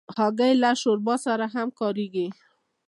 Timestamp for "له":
0.61-0.69